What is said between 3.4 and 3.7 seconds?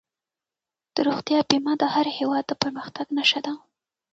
ده.